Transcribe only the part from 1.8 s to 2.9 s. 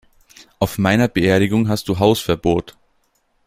du Hausverbot!